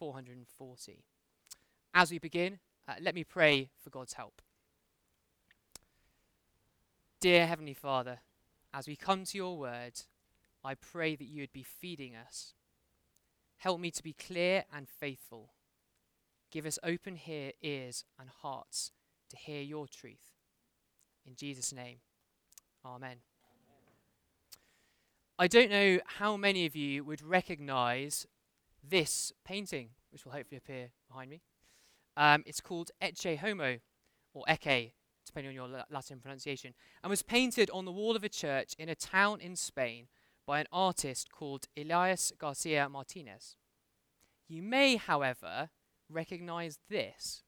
[0.00, 1.04] 440.
[1.92, 2.58] As we begin,
[2.88, 4.40] uh, let me pray for God's help.
[7.20, 8.20] Dear Heavenly Father,
[8.72, 10.00] as we come to your word,
[10.64, 12.54] I pray that you would be feeding us.
[13.58, 15.50] Help me to be clear and faithful.
[16.50, 18.92] Give us open hear, ears and hearts
[19.28, 20.32] to hear your truth.
[21.26, 21.98] In Jesus' name,
[22.86, 23.16] Amen.
[25.38, 28.26] I don't know how many of you would recognize
[28.82, 31.42] this painting, which will hopefully appear behind me.
[32.16, 33.78] Um, it's called Ecce Homo,
[34.34, 34.92] or Ecce,
[35.24, 38.88] depending on your Latin pronunciation, and was painted on the wall of a church in
[38.88, 40.08] a town in Spain
[40.46, 43.56] by an artist called Elias Garcia Martinez.
[44.48, 45.70] You may, however,
[46.08, 47.42] recognize this.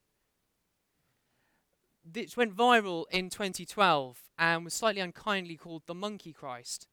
[2.04, 6.86] This went viral in 2012 and was slightly unkindly called the Monkey Christ.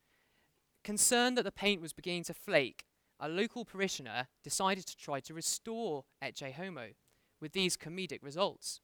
[0.83, 2.85] Concerned that the paint was beginning to flake,
[3.19, 6.89] a local parishioner decided to try to restore Ecce Homo
[7.41, 8.81] with these comedic results.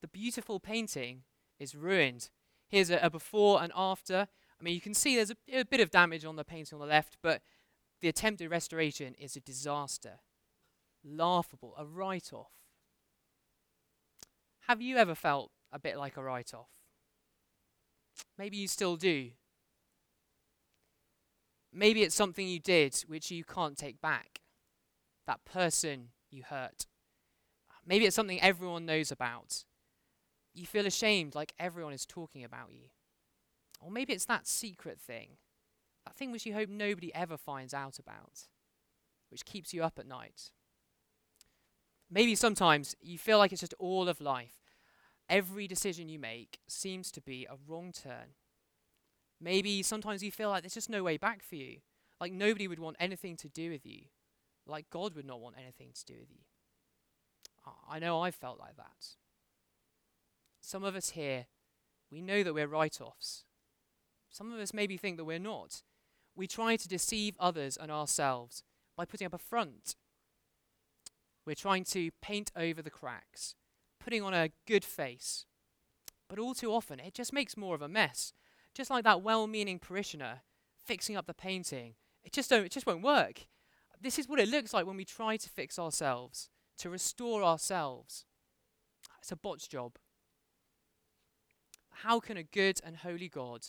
[0.00, 1.22] The beautiful painting
[1.58, 2.30] is ruined.
[2.68, 4.28] Here's a, a before and after.
[4.60, 6.80] I mean, you can see there's a, a bit of damage on the painting on
[6.80, 7.42] the left, but
[8.00, 10.20] the attempted restoration is a disaster.
[11.04, 12.52] Laughable, a write off.
[14.68, 16.68] Have you ever felt a bit like a write off?
[18.36, 19.30] Maybe you still do.
[21.72, 24.40] Maybe it's something you did which you can't take back.
[25.26, 26.86] That person you hurt.
[27.86, 29.64] Maybe it's something everyone knows about.
[30.54, 32.88] You feel ashamed like everyone is talking about you.
[33.80, 35.36] Or maybe it's that secret thing,
[36.04, 38.48] that thing which you hope nobody ever finds out about,
[39.30, 40.50] which keeps you up at night.
[42.10, 44.54] Maybe sometimes you feel like it's just all of life.
[45.28, 48.34] Every decision you make seems to be a wrong turn.
[49.40, 51.78] Maybe sometimes you feel like there's just no way back for you.
[52.20, 54.02] Like nobody would want anything to do with you.
[54.66, 56.44] Like God would not want anything to do with you.
[57.66, 59.16] Ah, I know I've felt like that.
[60.60, 61.46] Some of us here,
[62.10, 63.44] we know that we're write offs.
[64.30, 65.82] Some of us maybe think that we're not.
[66.36, 68.62] We try to deceive others and ourselves
[68.96, 69.96] by putting up a front.
[71.46, 73.54] We're trying to paint over the cracks,
[73.98, 75.46] putting on a good face.
[76.28, 78.34] But all too often, it just makes more of a mess.
[78.78, 80.42] Just like that well meaning parishioner
[80.86, 81.94] fixing up the painting.
[82.22, 83.48] It just, don't, it just won't work.
[84.00, 88.24] This is what it looks like when we try to fix ourselves, to restore ourselves.
[89.18, 89.96] It's a botch job.
[91.90, 93.66] How can a good and holy God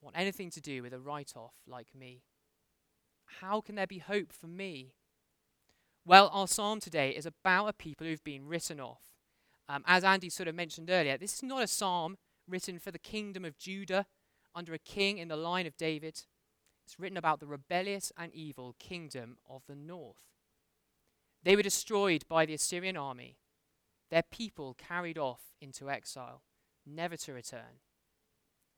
[0.00, 2.22] want anything to do with a write off like me?
[3.42, 4.94] How can there be hope for me?
[6.06, 9.02] Well, our psalm today is about a people who've been written off.
[9.68, 12.16] Um, as Andy sort of mentioned earlier, this is not a psalm
[12.48, 14.06] written for the kingdom of Judah
[14.54, 16.24] under a king in the line of David.
[16.84, 20.22] It's written about the rebellious and evil kingdom of the north.
[21.42, 23.38] They were destroyed by the Assyrian army,
[24.10, 26.42] their people carried off into exile,
[26.86, 27.80] never to return,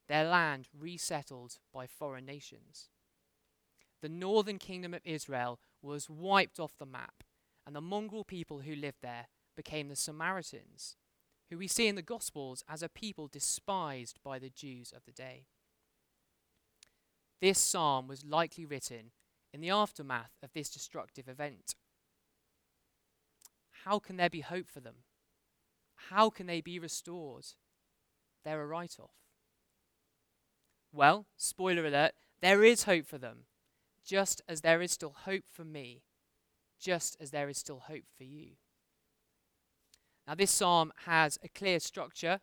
[0.07, 2.89] their land resettled by foreign nations.
[4.01, 7.23] The northern kingdom of Israel was wiped off the map,
[7.65, 10.97] and the mongrel people who lived there became the Samaritans,
[11.51, 15.11] who we see in the Gospels as a people despised by the Jews of the
[15.11, 15.47] day.
[17.41, 19.11] This psalm was likely written
[19.53, 21.75] in the aftermath of this destructive event.
[23.83, 25.03] How can there be hope for them?
[26.09, 27.47] How can they be restored?
[28.45, 29.15] They're a write off.
[30.93, 33.45] Well, spoiler alert, there is hope for them,
[34.05, 36.03] just as there is still hope for me,
[36.79, 38.51] just as there is still hope for you.
[40.27, 42.39] Now, this psalm has a clear structure.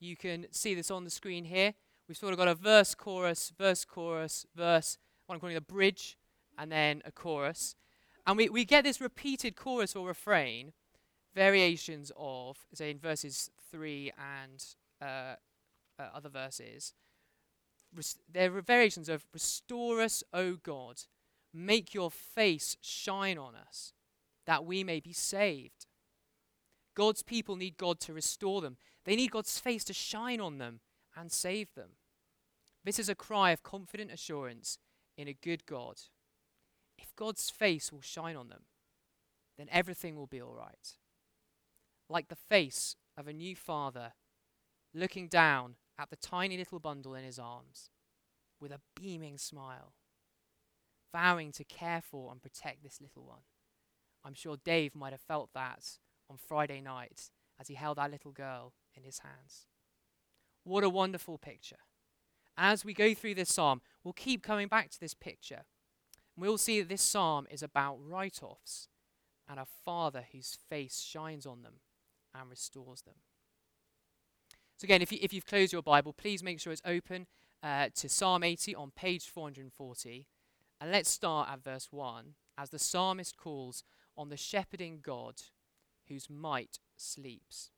[0.00, 1.74] You can see this on the screen here.
[2.08, 4.96] We've sort of got a verse, chorus, verse, chorus, verse,
[5.26, 6.16] what I'm calling a bridge,
[6.56, 7.76] and then a chorus.
[8.26, 10.72] And we, we get this repeated chorus or refrain,
[11.34, 14.64] variations of, say, in verses 3 and
[15.02, 15.34] uh,
[15.98, 16.94] uh, other verses.
[17.94, 21.02] Res- there are variations of, Restore us, O God,
[21.52, 23.92] make your face shine on us,
[24.46, 25.86] that we may be saved.
[26.98, 28.76] God's people need God to restore them.
[29.04, 30.80] They need God's face to shine on them
[31.16, 31.90] and save them.
[32.84, 34.80] This is a cry of confident assurance
[35.16, 36.00] in a good God.
[36.98, 38.62] If God's face will shine on them,
[39.56, 40.96] then everything will be all right.
[42.08, 44.14] Like the face of a new father
[44.92, 47.90] looking down at the tiny little bundle in his arms
[48.60, 49.92] with a beaming smile,
[51.12, 53.42] vowing to care for and protect this little one.
[54.24, 57.30] I'm sure Dave might have felt that on Friday night
[57.60, 59.66] as he held our little girl in his hands.
[60.64, 61.78] What a wonderful picture.
[62.56, 65.64] As we go through this psalm, we'll keep coming back to this picture.
[66.36, 68.88] And We'll see that this psalm is about write offs,
[69.48, 71.74] and a father whose face shines on them
[72.34, 73.14] and restores them.
[74.76, 77.26] So, again, if, you, if you've closed your Bible, please make sure it's open
[77.62, 80.26] uh, to Psalm 80 on page 440.
[80.80, 83.82] And let's start at verse 1 as the psalmist calls
[84.16, 85.34] on the shepherding God
[86.08, 87.70] whose might sleeps.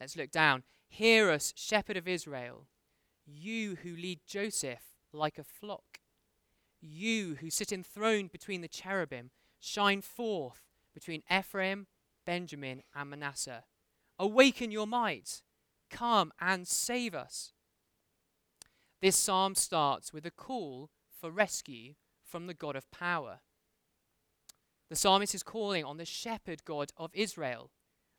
[0.00, 0.62] Let's look down.
[0.88, 2.66] Hear us, shepherd of Israel,
[3.26, 6.00] you who lead Joseph like a flock.
[6.80, 10.60] You who sit enthroned between the cherubim, shine forth
[10.92, 11.86] between Ephraim,
[12.26, 13.64] Benjamin, and Manasseh.
[14.18, 15.42] Awaken your might.
[15.90, 17.52] Come and save us.
[19.00, 20.90] This psalm starts with a call
[21.20, 21.94] for rescue
[22.24, 23.40] from the God of power.
[24.90, 27.70] The psalmist is calling on the shepherd God of Israel,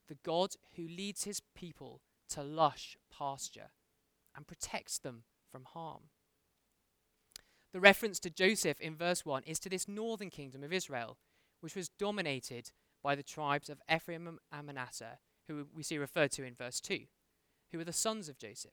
[0.08, 3.72] the God who leads his people to lush pasture
[4.36, 6.10] and protects them from harm.
[7.72, 11.18] The reference to Joseph in verse 1 is to this northern kingdom of Israel,
[11.60, 12.72] which was dominated
[13.04, 17.02] by the tribes of Ephraim and Manasseh, who we see referred to in verse 2,
[17.72, 18.72] who were the sons of Joseph.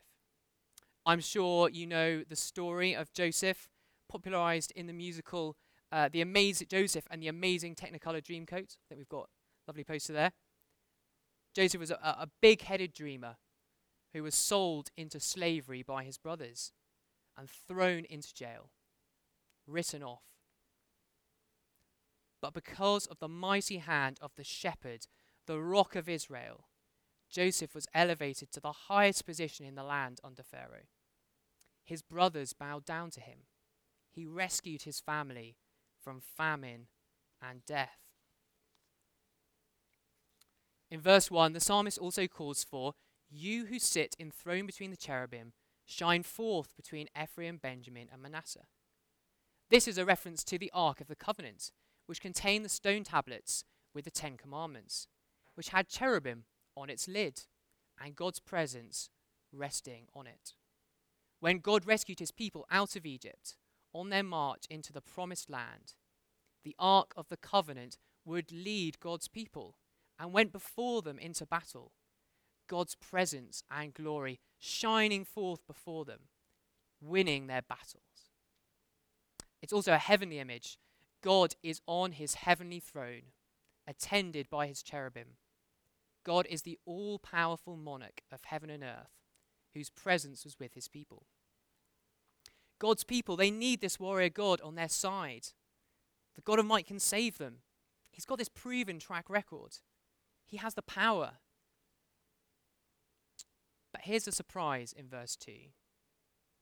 [1.04, 3.68] I'm sure you know the story of Joseph,
[4.08, 5.56] popularized in the musical
[5.92, 8.76] uh, The Amazing Joseph and the Amazing Technicolor Dreamcoat.
[8.76, 9.28] I think we've got
[9.68, 10.32] lovely poster there.
[11.54, 13.36] Joseph was a, a big headed dreamer
[14.14, 16.72] who was sold into slavery by his brothers
[17.36, 18.70] and thrown into jail,
[19.66, 20.24] written off.
[22.40, 25.06] But because of the mighty hand of the shepherd,
[25.46, 26.64] the rock of Israel,
[27.30, 30.88] Joseph was elevated to the highest position in the land under Pharaoh.
[31.84, 33.38] His brothers bowed down to him.
[34.10, 35.56] He rescued his family
[36.02, 36.86] from famine
[37.40, 37.98] and death.
[40.90, 42.92] In verse 1, the psalmist also calls for
[43.30, 45.52] you who sit enthroned between the cherubim,
[45.86, 48.66] shine forth between Ephraim, Benjamin, and Manasseh.
[49.70, 51.72] This is a reference to the Ark of the Covenant,
[52.06, 53.64] which contained the stone tablets
[53.94, 55.08] with the Ten Commandments,
[55.54, 56.44] which had cherubim
[56.76, 57.42] on its lid
[58.02, 59.08] and God's presence
[59.50, 60.52] resting on it.
[61.40, 63.56] When God rescued his people out of Egypt
[63.92, 65.94] on their march into the promised land,
[66.64, 69.76] the Ark of the Covenant would lead God's people
[70.18, 71.92] and went before them into battle
[72.68, 76.20] God's presence and glory shining forth before them,
[77.02, 78.30] winning their battles.
[79.60, 80.78] It's also a heavenly image.
[81.22, 83.32] God is on his heavenly throne,
[83.86, 85.36] attended by his cherubim.
[86.24, 89.10] God is the all powerful monarch of heaven and earth,
[89.74, 91.26] whose presence was with his people.
[92.82, 95.48] God's people, they need this warrior God on their side.
[96.34, 97.58] The God of might can save them.
[98.10, 99.78] He's got this proven track record.
[100.44, 101.34] He has the power
[103.92, 105.52] but here's the surprise in verse 2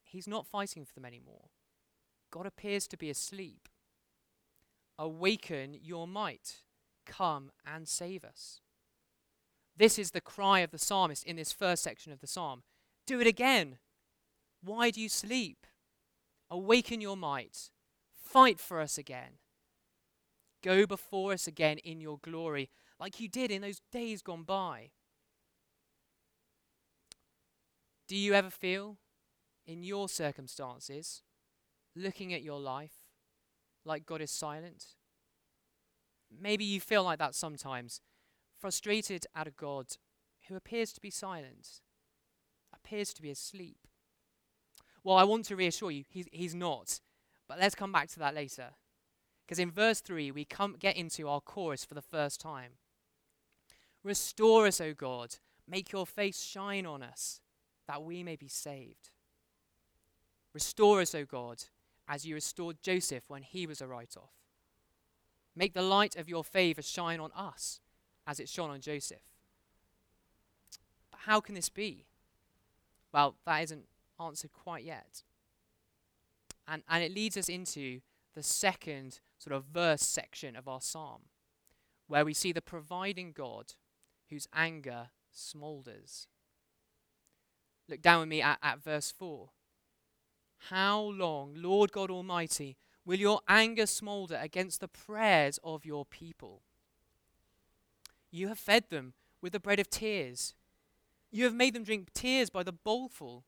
[0.03, 1.51] He's not fighting for them anymore.
[2.33, 3.69] God appears to be asleep.
[4.99, 6.57] Awaken your might.
[7.07, 8.61] Come and save us.
[9.77, 12.63] This is the cry of the psalmist in this first section of the psalm.
[13.07, 13.79] Do it again.
[14.63, 15.67] Why do you sleep?
[16.51, 17.71] Awaken your might.
[18.13, 19.39] Fight for us again.
[20.63, 24.91] Go before us again in your glory, like you did in those days gone by.
[28.07, 28.99] Do you ever feel,
[29.67, 31.23] in your circumstances,
[31.95, 33.05] looking at your life,
[33.85, 34.87] like God is silent?
[36.31, 38.01] Maybe you feel like that sometimes,
[38.61, 39.87] frustrated at a God
[40.49, 41.81] who appears to be silent,
[42.75, 43.87] appears to be asleep.
[45.03, 47.01] Well, I want to reassure you, he's, he's not.
[47.49, 48.71] But let's come back to that later.
[49.45, 52.73] Because in verse 3, we come, get into our chorus for the first time.
[54.05, 55.37] Restore us, O God.
[55.69, 57.41] Make your face shine on us
[57.87, 59.11] that we may be saved.
[60.53, 61.65] Restore us, O God,
[62.09, 64.35] as you restored Joseph when he was a write off.
[65.57, 67.81] Make the light of your favor shine on us
[68.27, 69.19] as it shone on Joseph.
[71.11, 72.07] But how can this be?
[73.13, 73.85] Well, that isn't
[74.21, 75.23] answered quite yet.
[76.69, 78.01] And, and it leads us into
[78.35, 81.23] the second sort of verse section of our psalm,
[82.07, 83.75] where we see the providing God
[84.29, 86.29] whose anger smoulders.
[87.89, 89.51] Look down with me at, at verse 4.
[90.69, 96.63] How long, Lord God Almighty, will your anger smolder against the prayers of your people?
[98.31, 100.55] You have fed them with the bread of tears.
[101.33, 103.45] You have made them drink tears by the bowlful.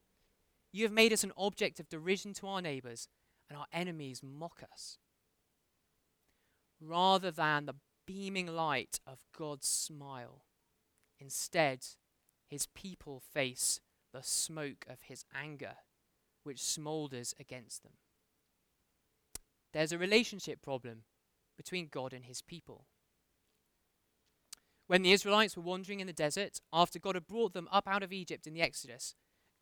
[0.72, 3.08] You have made us an object of derision to our neighbors,
[3.48, 4.96] and our enemies mock us.
[6.80, 7.74] Rather than the
[8.06, 10.44] beaming light of God's smile,
[11.20, 11.84] instead,
[12.48, 13.80] his people face
[14.12, 15.74] the smoke of his anger,
[16.42, 17.92] which smoulders against them.
[19.72, 21.04] There's a relationship problem
[21.56, 22.86] between God and his people.
[24.86, 28.02] When the Israelites were wandering in the desert, after God had brought them up out
[28.02, 29.14] of Egypt in the Exodus,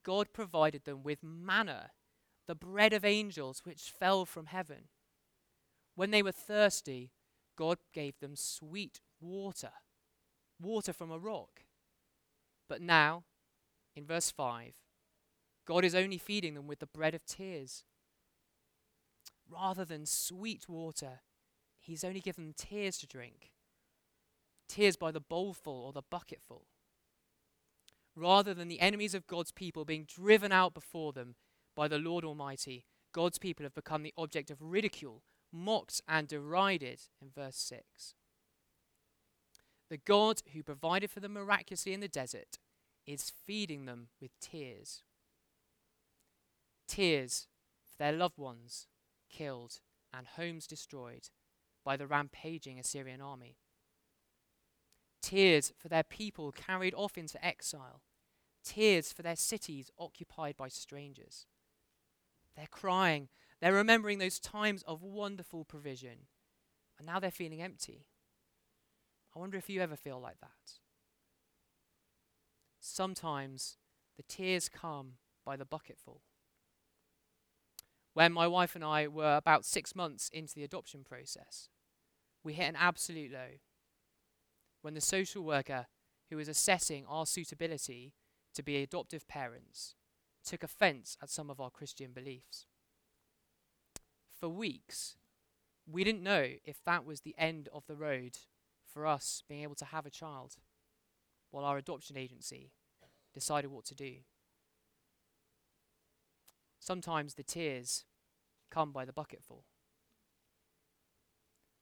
[0.05, 1.91] God provided them with manna,
[2.47, 4.89] the bread of angels which fell from heaven.
[5.95, 7.11] When they were thirsty,
[7.57, 9.73] God gave them sweet water,
[10.61, 11.65] water from a rock.
[12.69, 13.25] But now,
[13.95, 14.75] in verse 5,
[15.67, 17.85] God is only feeding them with the bread of tears.
[19.49, 21.21] Rather than sweet water,
[21.81, 23.53] He's only given them tears to drink.
[24.69, 26.67] Tears by the bowlful or the bucketful.
[28.17, 31.37] Rather than the enemies of God's people being driven out before them
[31.77, 37.01] by the Lord Almighty, God's people have become the object of ridicule, mocked, and derided
[37.21, 38.15] in verse 6.
[39.89, 42.59] The God who provided for them miraculously in the desert
[43.07, 45.03] is feeding them with tears.
[46.87, 47.49] Tears
[47.85, 48.87] for their loved ones
[49.29, 49.81] killed
[50.13, 51.31] and homes destroyed
[51.85, 53.57] by the rampaging Assyrian army.
[55.23, 58.03] Tears for their people carried off into exile.
[58.65, 61.47] Tears for their cities occupied by strangers.
[62.57, 63.29] They're crying.
[63.61, 66.27] They're remembering those times of wonderful provision.
[66.99, 68.07] And now they're feeling empty.
[69.35, 70.79] I wonder if you ever feel like that.
[72.81, 73.77] Sometimes
[74.17, 76.23] the tears come by the bucketful.
[78.13, 81.69] When my wife and I were about six months into the adoption process,
[82.43, 83.59] we hit an absolute low.
[84.83, 85.87] When the social worker
[86.29, 88.15] who was assessing our suitability
[88.55, 89.95] to be adoptive parents
[90.45, 92.67] took offense at some of our Christian beliefs.
[94.39, 95.17] For weeks,
[95.87, 98.39] we didn't know if that was the end of the road
[98.87, 100.57] for us being able to have a child
[101.51, 102.73] while our adoption agency
[103.35, 104.15] decided what to do.
[106.79, 108.05] Sometimes the tears
[108.71, 109.65] come by the bucketful.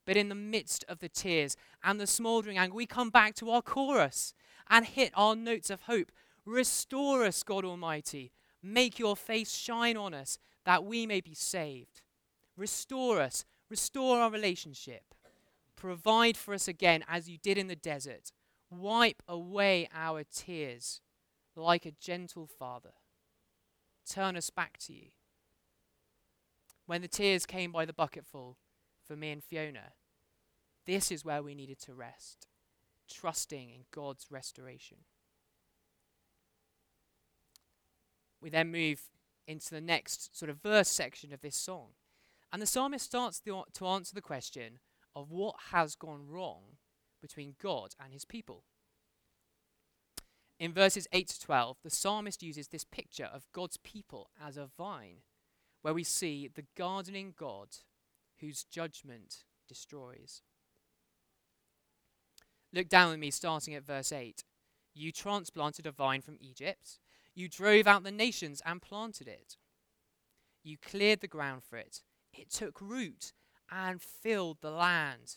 [0.08, 3.50] But in the midst of the tears and the smouldering anger, we come back to
[3.50, 4.32] our chorus
[4.70, 6.10] and hit our notes of hope.
[6.46, 8.32] Restore us, God Almighty.
[8.62, 12.00] Make your face shine on us that we may be saved.
[12.56, 13.44] Restore us.
[13.68, 15.14] Restore our relationship.
[15.76, 18.32] Provide for us again as you did in the desert.
[18.70, 21.02] Wipe away our tears
[21.54, 22.94] like a gentle father.
[24.10, 25.08] Turn us back to you.
[26.86, 28.56] When the tears came by the bucketful
[29.08, 29.94] for me and Fiona,
[30.86, 32.46] this is where we needed to rest,
[33.10, 34.98] trusting in God's restoration.
[38.40, 39.00] We then move
[39.46, 41.88] into the next sort of verse section of this song.
[42.52, 44.78] And the psalmist starts to answer the question
[45.16, 46.76] of what has gone wrong
[47.20, 48.62] between God and his people.
[50.60, 54.68] In verses 8 to 12, the psalmist uses this picture of God's people as a
[54.76, 55.18] vine,
[55.82, 57.68] where we see the gardening God
[58.40, 60.42] whose judgment destroys.
[62.72, 64.44] Look down with me, starting at verse 8.
[64.94, 66.98] You transplanted a vine from Egypt.
[67.34, 69.56] You drove out the nations and planted it.
[70.62, 72.02] You cleared the ground for it.
[72.32, 73.32] It took root
[73.70, 75.36] and filled the land.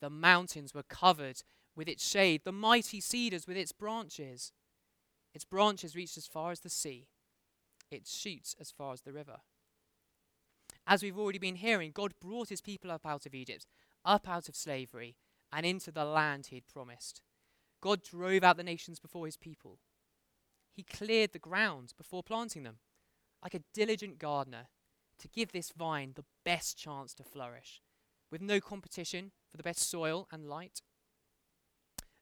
[0.00, 1.42] The mountains were covered
[1.76, 4.52] with its shade, the mighty cedars with its branches.
[5.34, 7.08] Its branches reached as far as the sea,
[7.90, 9.38] its shoots as far as the river.
[10.86, 13.66] As we've already been hearing, God brought his people up out of Egypt,
[14.04, 15.16] up out of slavery,
[15.52, 17.22] and into the land he had promised.
[17.80, 19.78] God drove out the nations before his people.
[20.74, 22.78] He cleared the ground before planting them,
[23.42, 24.68] like a diligent gardener,
[25.18, 27.80] to give this vine the best chance to flourish,
[28.30, 30.82] with no competition for the best soil and light.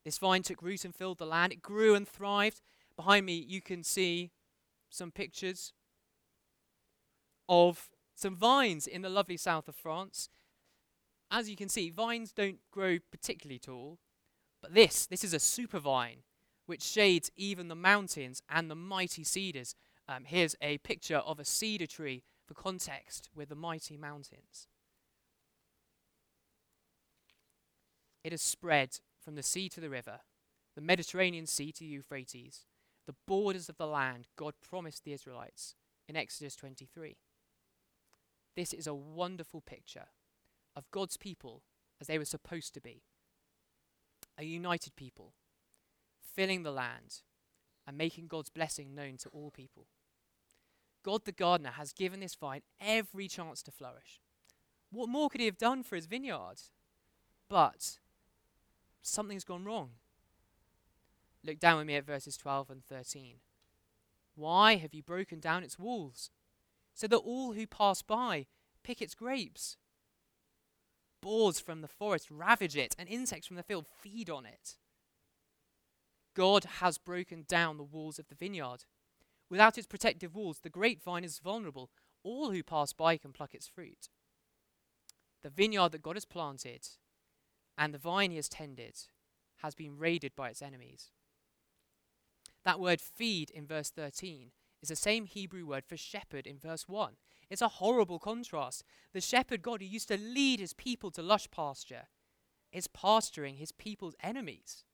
[0.05, 1.53] This vine took root and filled the land.
[1.53, 2.61] It grew and thrived.
[2.97, 4.33] Behind me, you can see
[4.91, 5.73] some pictures
[7.49, 7.89] of
[8.23, 10.29] some vines in the lovely south of France.
[11.31, 13.99] As you can see, vines don't grow particularly tall,
[14.63, 16.19] but this, this is a super vine
[16.67, 19.75] which shades even the mountains and the mighty cedars.
[20.09, 24.69] Um, here's a picture of a cedar tree for context with the mighty mountains.
[28.23, 30.21] It has spread from the sea to the river,
[30.77, 32.67] the Mediterranean Sea to Euphrates,
[33.07, 35.75] the borders of the land God promised the Israelites
[36.09, 37.17] in Exodus 23.
[38.55, 40.07] This is a wonderful picture
[40.77, 41.63] of God's people
[42.01, 43.03] as they were supposed to be
[44.39, 45.35] a united people,
[46.35, 47.23] filling the land
[47.87, 49.87] and making God's blessing known to all people.
[51.03, 54.21] God the gardener has given this vine every chance to flourish.
[54.91, 56.61] What more could he have done for his vineyard?
[57.49, 57.99] But
[59.03, 59.91] something's gone wrong.
[61.45, 63.37] Look down with me at verses 12 and 13.
[64.35, 66.31] Why have you broken down its walls,
[66.95, 68.47] so that all who pass by
[68.83, 69.77] pick its grapes?
[71.21, 74.77] Boars from the forest ravage it, and insects from the field feed on it.
[76.35, 78.85] God has broken down the walls of the vineyard.
[79.49, 81.91] Without its protective walls, the grapevine is vulnerable.
[82.25, 84.09] All who pass by can pluck its fruit.
[85.43, 86.89] The vineyard that God has planted
[87.77, 88.97] and the vine he has tended
[89.59, 91.11] has been raided by its enemies.
[92.65, 96.89] That word feed in verse 13 is the same Hebrew word for shepherd in verse
[96.89, 97.13] 1.
[97.49, 98.85] It's a horrible contrast.
[99.13, 102.09] The shepherd God who used to lead his people to lush pasture
[102.73, 104.85] is pasturing his people's enemies.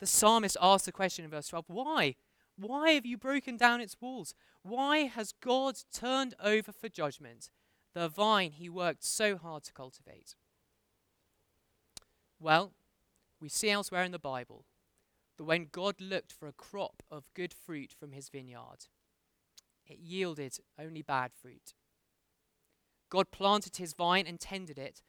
[0.00, 2.16] The psalmist asks the question in verse 12 why?
[2.58, 4.34] Why have you broken down its walls?
[4.62, 7.50] Why has God turned over for judgment
[7.94, 10.34] the vine he worked so hard to cultivate?
[12.38, 12.72] Well,
[13.40, 14.64] we see elsewhere in the Bible
[15.36, 18.86] that when God looked for a crop of good fruit from his vineyard,
[19.86, 21.74] it yielded only bad fruit.
[23.08, 25.02] God planted his vine and tended it,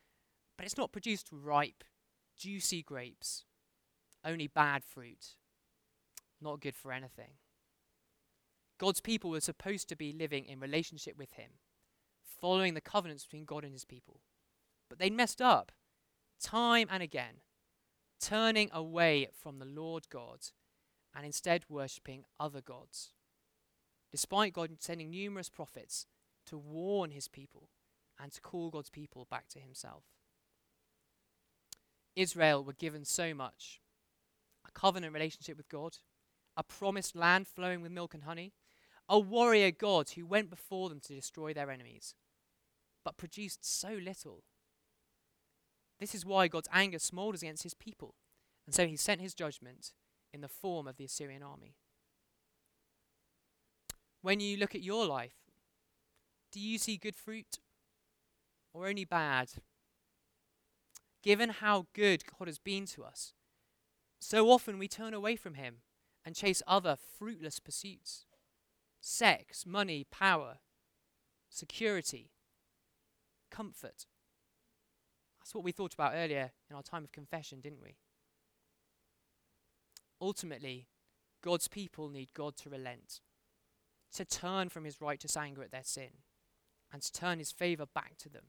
[0.57, 1.83] but it's not produced ripe,
[2.37, 3.45] juicy grapes,
[4.23, 5.35] only bad fruit.
[6.39, 7.31] Not good for anything.
[8.77, 11.51] God's people were supposed to be living in relationship with him,
[12.39, 14.21] following the covenants between God and his people.
[14.89, 15.71] But they messed up
[16.39, 17.41] time and again
[18.19, 20.39] turning away from the Lord God
[21.15, 23.11] and instead worshipping other gods.
[24.11, 26.07] Despite God sending numerous prophets
[26.47, 27.69] to warn his people
[28.19, 30.03] and to call God's people back to himself.
[32.15, 33.79] Israel were given so much
[34.67, 35.97] a covenant relationship with God,
[36.55, 38.53] a promised land flowing with milk and honey,
[39.07, 42.15] a warrior God who went before them to destroy their enemies,
[43.05, 44.43] but produced so little
[45.99, 48.15] this is why God's anger smolders against his people.
[48.65, 49.93] And so he sent his judgment
[50.33, 51.75] in the form of the Assyrian army.
[54.21, 55.35] When you look at your life,
[56.51, 57.59] do you see good fruit
[58.73, 59.49] or only bad?
[61.23, 63.33] Given how good God has been to us,
[64.19, 65.77] so often we turn away from him
[66.25, 68.25] and chase other fruitless pursuits
[68.99, 70.57] sex, money, power,
[71.49, 72.31] security,
[73.49, 74.05] comfort.
[75.47, 77.95] That's what we thought about earlier in our time of confession, didn't we?
[80.19, 80.89] Ultimately,
[81.41, 83.21] God's people need God to relent,
[84.11, 86.09] to turn from his righteous anger at their sin,
[86.91, 88.47] and to turn his favor back to them,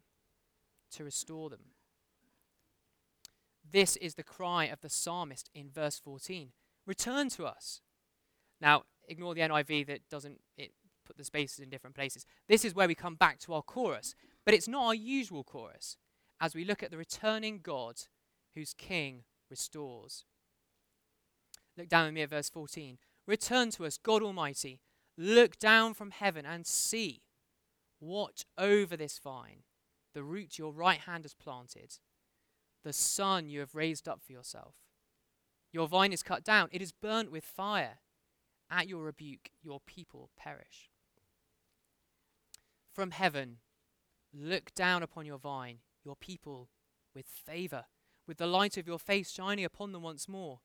[0.91, 1.67] to restore them.
[3.71, 6.51] This is the cry of the psalmist in verse 14
[6.85, 7.81] Return to us.
[8.61, 10.73] Now, ignore the NIV that doesn't it
[11.07, 12.27] put the spaces in different places.
[12.49, 15.97] This is where we come back to our chorus, but it's not our usual chorus
[16.41, 18.03] as we look at the returning God
[18.55, 20.25] whose King restores.
[21.77, 22.99] Look down with me at verse 14.
[23.27, 24.81] Return to us, God Almighty.
[25.17, 27.23] Look down from heaven and see.
[28.01, 29.65] Watch over this vine,
[30.15, 31.99] the root your right hand has planted,
[32.85, 34.75] the son you have raised up for yourself.
[35.73, 37.99] Your vine is cut down, it is burnt with fire.
[38.71, 40.91] At your rebuke, your people perish.
[42.93, 43.59] From heaven,
[44.33, 46.71] look down upon your vine, your people
[47.15, 47.85] with favor,
[48.27, 50.61] with the light of your face shining upon them once more.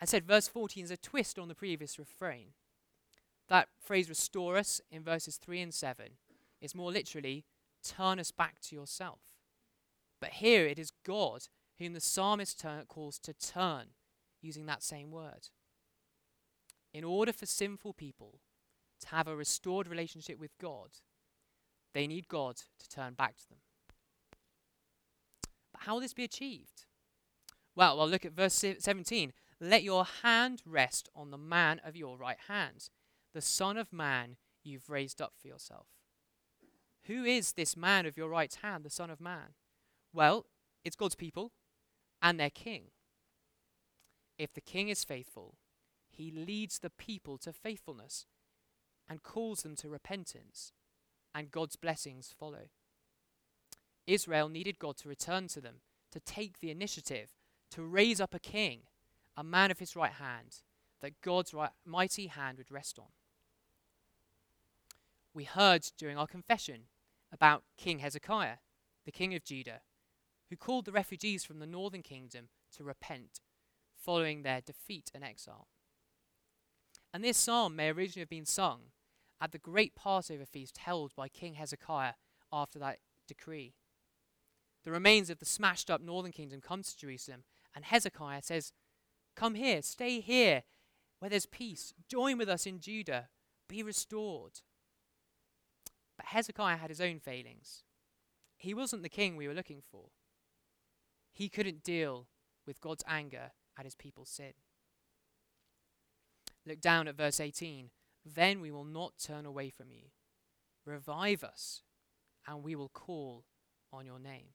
[0.00, 2.54] I said verse 14 is a twist on the previous refrain.
[3.48, 6.12] That phrase, restore us, in verses 3 and 7,
[6.62, 7.44] is more literally,
[7.82, 9.20] turn us back to yourself.
[10.18, 11.42] But here it is God
[11.78, 13.88] whom the psalmist turn, calls to turn,
[14.40, 15.48] using that same word.
[16.94, 18.40] In order for sinful people
[19.00, 20.90] to have a restored relationship with God,
[21.92, 23.58] they need God to turn back to them.
[25.84, 26.86] How will this be achieved?
[27.76, 29.32] Well, well, look at verse 17.
[29.60, 32.88] Let your hand rest on the man of your right hand,
[33.32, 35.86] the Son of Man you've raised up for yourself.
[37.04, 39.54] Who is this man of your right hand, the Son of Man?
[40.12, 40.46] Well,
[40.84, 41.52] it's God's people
[42.22, 42.84] and their king.
[44.38, 45.56] If the king is faithful,
[46.08, 48.26] he leads the people to faithfulness
[49.08, 50.72] and calls them to repentance,
[51.34, 52.68] and God's blessings follow.
[54.06, 55.76] Israel needed God to return to them,
[56.12, 57.30] to take the initiative,
[57.70, 58.80] to raise up a king,
[59.36, 60.58] a man of his right hand,
[61.00, 63.08] that God's right, mighty hand would rest on.
[65.32, 66.82] We heard during our confession
[67.32, 68.58] about King Hezekiah,
[69.04, 69.80] the king of Judah,
[70.48, 73.40] who called the refugees from the northern kingdom to repent
[73.96, 75.66] following their defeat and exile.
[77.12, 78.80] And this psalm may originally have been sung
[79.40, 82.14] at the great Passover feast held by King Hezekiah
[82.52, 83.74] after that decree
[84.84, 87.44] the remains of the smashed up northern kingdom comes to Jerusalem,
[87.74, 88.72] and Hezekiah says,
[89.34, 90.62] Come here, stay here,
[91.18, 91.94] where there's peace.
[92.08, 93.28] Join with us in Judah,
[93.68, 94.60] be restored.
[96.16, 97.82] But Hezekiah had his own failings.
[98.56, 100.10] He wasn't the king we were looking for.
[101.32, 102.28] He couldn't deal
[102.66, 104.52] with God's anger at his people's sin.
[106.66, 107.90] Look down at verse 18.
[108.24, 110.10] Then we will not turn away from you.
[110.86, 111.82] Revive us,
[112.46, 113.44] and we will call
[113.92, 114.48] on your name.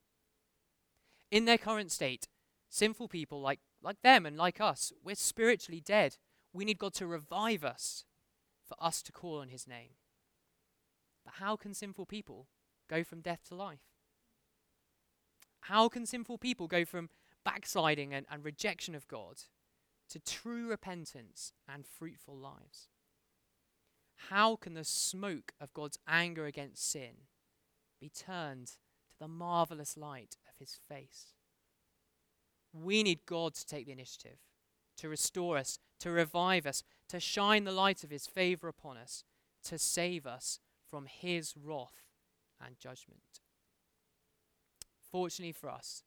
[1.32, 2.28] In their current state,
[2.70, 6.18] sinful people like, like them and like us, we're spiritually dead.
[6.54, 8.06] We need God to revive us
[8.68, 9.92] for us to call on his name.
[11.24, 12.48] But how can sinful people
[12.89, 13.80] go from death to life?
[15.62, 17.10] How can sinful people go from
[17.46, 19.44] backsliding and, and rejection of God
[20.10, 22.88] to true repentance and fruitful lives?
[24.30, 27.28] How can the smoke of God's anger against sin
[28.00, 28.72] be turned
[29.20, 31.34] the marvelous light of his face?
[32.74, 34.38] We need God to take the initiative,
[34.98, 39.24] to restore us, to revive us, to shine the light of his favor upon us,
[39.64, 42.04] to save us from his wrath
[42.64, 43.42] and judgment.
[45.12, 46.04] Fortunately for us,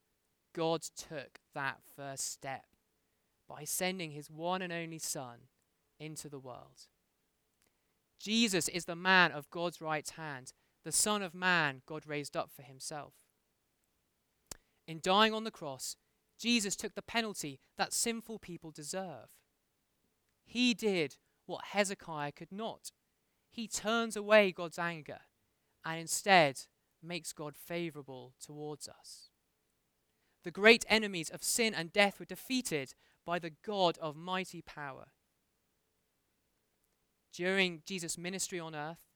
[0.54, 2.66] God took that first step
[3.48, 5.48] by sending his one and only Son
[5.98, 6.86] into the world.
[8.20, 10.52] Jesus is the man of God's right hand,
[10.84, 13.14] the Son of Man God raised up for himself.
[14.86, 15.96] In dying on the cross,
[16.38, 19.28] Jesus took the penalty that sinful people deserve.
[20.44, 21.16] He did
[21.46, 22.90] what Hezekiah could not.
[23.50, 25.20] He turns away God's anger
[25.84, 26.62] and instead
[27.02, 29.28] makes God favorable towards us.
[30.44, 35.12] The great enemies of sin and death were defeated by the God of mighty power.
[37.32, 39.11] During Jesus' ministry on earth,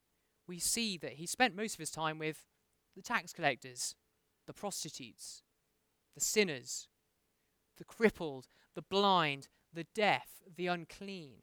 [0.47, 2.45] we see that he spent most of his time with
[2.95, 3.95] the tax collectors,
[4.47, 5.43] the prostitutes,
[6.15, 6.89] the sinners,
[7.77, 11.43] the crippled, the blind, the deaf, the unclean.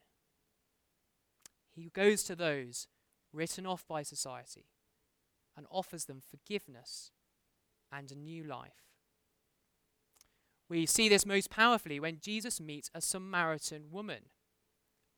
[1.76, 2.88] He goes to those
[3.32, 4.66] written off by society
[5.56, 7.12] and offers them forgiveness
[7.92, 8.84] and a new life.
[10.70, 14.30] We see this most powerfully when Jesus meets a Samaritan woman,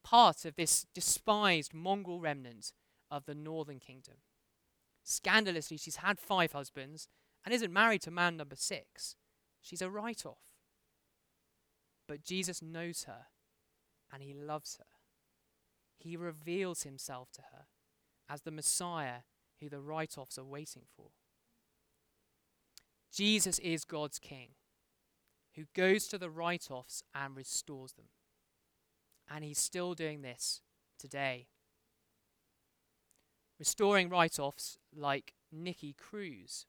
[0.04, 2.74] part of this despised mongrel remnant
[3.16, 4.16] of the northern kingdom.
[5.04, 7.08] Scandalously, she's had five husbands
[7.46, 9.16] and isn't married to man number six.
[9.62, 10.58] She's a write off.
[12.08, 13.28] But Jesus knows her
[14.12, 14.86] and he loves her.
[15.98, 17.66] He reveals himself to her
[18.30, 19.22] as the Messiah
[19.62, 21.12] who the write offs are waiting for.
[23.14, 24.50] Jesus is God's King
[25.56, 28.08] who goes to the write offs and restores them.
[29.32, 30.62] And he's still doing this
[31.00, 31.48] today.
[33.58, 36.66] Restoring write offs like Nicky Cruz.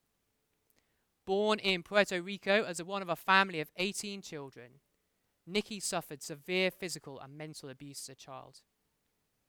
[1.27, 4.81] Born in Puerto Rico as one of a family of 18 children,
[5.47, 8.61] Nicky suffered severe physical and mental abuse as a child.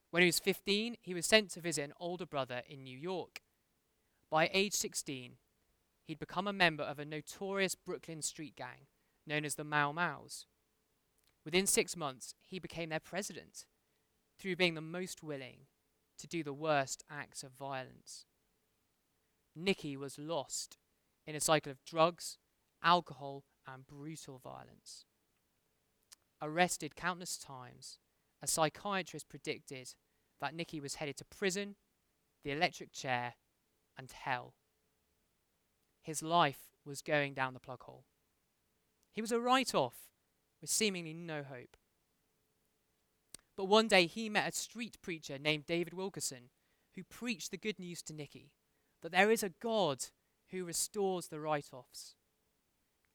[0.10, 3.42] When he was 15, he was sent to visit an older brother in New York.
[4.32, 5.34] By age 16,
[6.06, 8.88] he'd become a member of a notorious Brooklyn street gang
[9.28, 10.48] known as the Mau Mau's.
[11.46, 13.66] Within six months, he became their president
[14.40, 15.68] through being the most willing
[16.18, 18.26] to do the worst acts of violence.
[19.56, 20.78] Nicky was lost
[21.26, 22.38] in a cycle of drugs,
[22.84, 25.06] alcohol, and brutal violence.
[26.42, 28.00] Arrested countless times,
[28.42, 29.94] a psychiatrist predicted
[30.40, 31.76] that Nicky was headed to prison,
[32.44, 33.34] the electric chair,
[33.98, 34.54] and hell.
[36.02, 38.06] His life was going down the plug hole.
[39.12, 40.12] He was a write off
[40.62, 41.76] with seemingly no hope.
[43.58, 46.52] But one day he met a street preacher named David Wilkerson
[46.96, 48.52] who preached the good news to Nicky
[49.02, 50.06] that there is a God
[50.52, 52.16] who restores the write offs.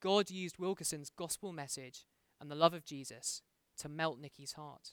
[0.00, 2.06] God used Wilkerson's gospel message
[2.40, 3.42] and the love of Jesus
[3.78, 4.90] to melt Nicky's heart.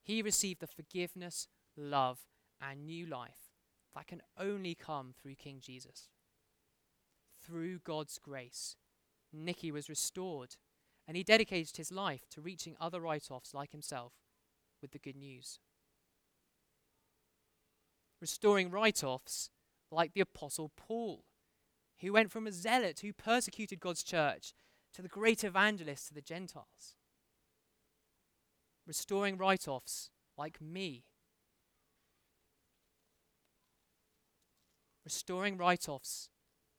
[0.00, 2.20] He received the forgiveness, love,
[2.60, 3.50] and new life
[3.96, 6.08] that can only come through King Jesus.
[7.44, 8.76] Through God's grace,
[9.32, 10.56] Nicky was restored,
[11.06, 14.12] and he dedicated his life to reaching other write offs like himself
[14.80, 15.58] with the good news.
[18.20, 19.50] Restoring write offs
[19.90, 21.24] like the Apostle Paul,
[22.00, 24.54] who went from a zealot who persecuted God's church
[24.94, 26.96] to the great evangelist to the Gentiles
[28.86, 31.04] restoring write offs like me.
[35.04, 36.28] Restoring write offs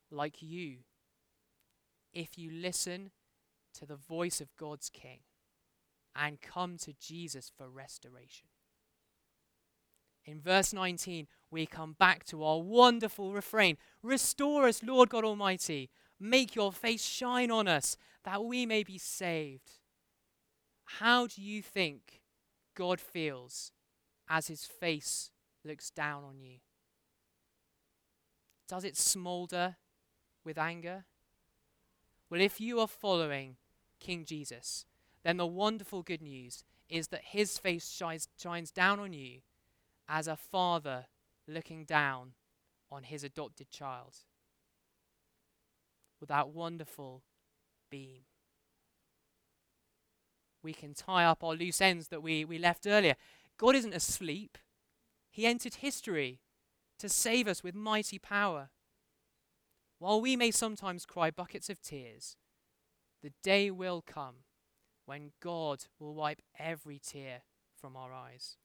[0.10, 0.80] like you.
[2.14, 3.12] If you listen
[3.76, 5.20] to the voice of God's King
[6.18, 8.48] and come to Jesus for restoration.
[10.26, 15.90] In verse 19, we come back to our wonderful refrain Restore us, Lord God Almighty.
[16.20, 19.80] Make your face shine on us, that we may be saved.
[21.00, 22.22] How do you think
[22.76, 23.72] God feels
[24.30, 25.32] as his face
[25.64, 26.58] looks down on you?
[28.68, 29.78] Does it smolder
[30.44, 31.06] with anger?
[32.30, 33.56] Well, if you are following
[34.00, 34.86] King Jesus,
[35.28, 39.42] then the wonderful good news is that his face shines, shines down on you
[40.08, 41.08] as a father
[41.46, 42.32] looking down
[42.90, 44.16] on his adopted child
[46.22, 47.24] with that wonderful
[47.92, 48.22] beam.
[50.64, 53.16] We can tie up our loose ends that we, we left earlier.
[53.58, 54.58] God isn't asleep,
[55.30, 56.40] He entered history
[57.00, 58.70] to save us with mighty power.
[60.00, 62.38] While we may sometimes cry buckets of tears,
[63.22, 64.46] the day will come
[65.08, 67.42] when God will wipe every tear
[67.74, 68.58] from our eyes.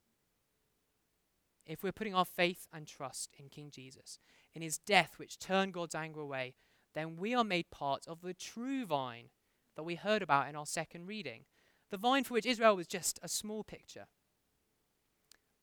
[1.65, 4.19] If we're putting our faith and trust in King Jesus,
[4.53, 6.55] in his death which turned God's anger away,
[6.95, 9.31] then we are made part of the true vine
[9.77, 11.45] that we heard about in our second reading.
[11.91, 14.07] The vine for which Israel was just a small picture.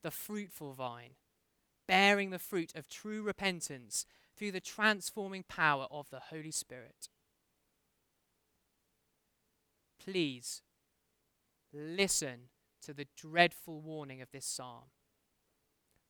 [0.02, 1.16] The fruitful vine,
[1.88, 4.06] bearing the fruit of true repentance
[4.38, 7.10] through the transforming power of the Holy Spirit.
[10.02, 10.62] Please
[11.74, 12.50] listen
[12.84, 14.86] to the dreadful warning of this psalm.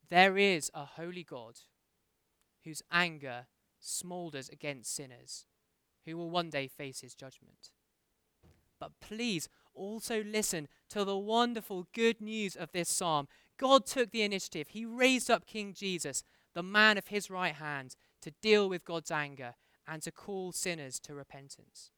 [0.10, 1.60] There is a holy God
[2.64, 3.48] whose anger
[3.80, 5.46] smoulders against sinners
[6.06, 7.72] who will one day face his judgment.
[8.80, 13.28] But please also listen to the wonderful good news of this psalm.
[13.58, 14.70] God took the initiative.
[14.70, 19.12] He raised up King Jesus, the man of his right hand, to deal with God's
[19.12, 19.56] anger
[19.88, 21.92] and to call sinners to repentance.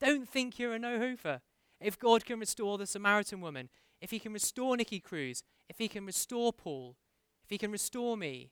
[0.00, 1.40] Don't think you're a no-hoofer.
[1.80, 3.68] If God can restore the Samaritan woman,
[4.00, 6.96] if he can restore Nicky Cruz, if he can restore Paul,
[7.44, 8.50] if he can restore me,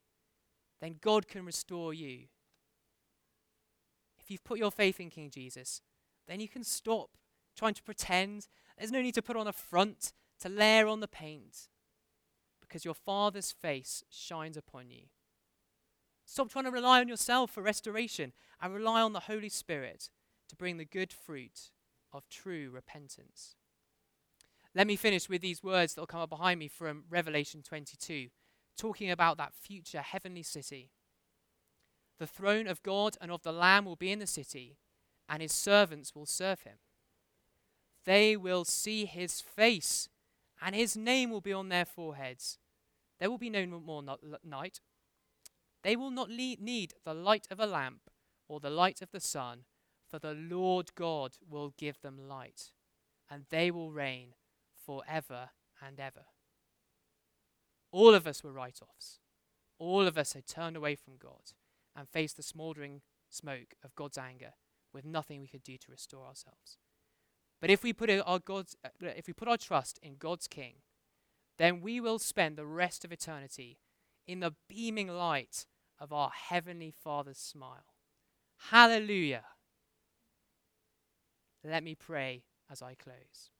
[0.80, 2.24] then God can restore you.
[4.18, 5.82] If you've put your faith in King Jesus,
[6.26, 7.10] then you can stop
[7.56, 8.48] trying to pretend.
[8.76, 11.68] There's no need to put on a front, to layer on the paint,
[12.60, 15.04] because your Father's face shines upon you.
[16.24, 20.10] Stop trying to rely on yourself for restoration and rely on the Holy Spirit
[20.48, 21.70] to bring the good fruit
[22.12, 23.56] of true repentance.
[24.74, 28.28] Let me finish with these words that will come up behind me from Revelation 22
[28.76, 30.90] talking about that future heavenly city.
[32.18, 34.76] The throne of God and of the Lamb will be in the city,
[35.28, 36.78] and his servants will serve him.
[38.04, 40.08] They will see his face,
[40.62, 42.58] and his name will be on their foreheads.
[43.18, 44.02] There will be no more
[44.44, 44.80] night.
[45.82, 48.10] They will not need the light of a lamp
[48.48, 49.64] or the light of the sun,
[50.08, 52.72] for the Lord God will give them light,
[53.30, 54.34] and they will reign
[54.84, 55.50] forever
[55.84, 56.26] and ever.
[57.90, 59.20] All of us were write offs.
[59.78, 61.52] All of us had turned away from God
[61.94, 64.52] and faced the smouldering smoke of God's anger
[64.92, 66.78] with nothing we could do to restore ourselves.
[67.60, 70.76] But if we put our God's, if we put our trust in God's King,
[71.58, 73.78] then we will spend the rest of eternity
[74.26, 75.66] in the beaming light
[75.98, 77.94] of our heavenly Father's smile.
[78.70, 79.44] Hallelujah.
[81.64, 83.50] Let me pray as I close.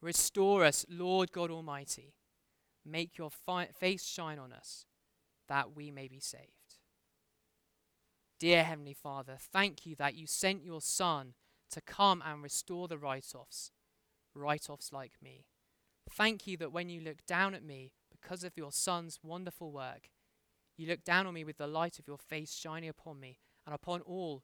[0.00, 2.14] Restore us, Lord God Almighty
[2.84, 4.86] Make your fi- face shine on us,
[5.48, 6.78] that we may be saved.
[8.40, 11.34] Dear Heavenly Father, thank you that you sent your Son
[11.70, 13.70] to come and restore the write offs,
[14.34, 15.46] write offs like me.
[16.10, 20.10] Thank you that when you look down at me because of your Son's wonderful work,
[20.76, 23.74] you look down on me with the light of your face shining upon me and
[23.74, 24.42] upon all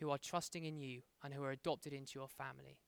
[0.00, 2.78] who are trusting in you and who are adopted into your family.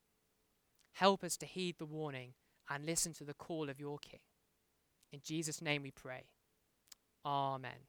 [0.93, 2.35] Help us to heed the warning
[2.71, 4.21] and listen to the call of your King.
[5.13, 6.25] In Jesus' name we pray.
[7.25, 7.87] Amen.